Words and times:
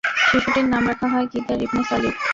শিশুটির 0.21 0.67
নাম 0.69 0.83
রাখা 0.89 1.07
হয় 1.07 1.27
কিদার 1.31 1.59
ইবন 1.65 1.81
সালিফ। 1.89 2.15